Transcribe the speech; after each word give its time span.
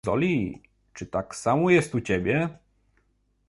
Zoli, 0.05 0.61
czy 0.93 1.05
tak 1.05 1.35
samo 1.35 1.69
jest 1.69 1.95
u 1.95 2.01
ciebie? 2.01 2.49